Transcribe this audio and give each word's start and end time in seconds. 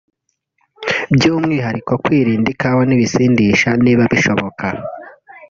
by’umwihariko 1.15 1.91
kwirinda 2.03 2.47
ikawa 2.55 2.81
n’ibisindisha 2.85 3.69
niba 3.83 4.03
bishoboka 4.11 4.65